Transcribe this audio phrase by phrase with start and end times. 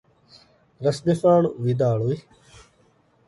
[0.83, 2.15] ރަސްގެފާނު ވިދާޅުވި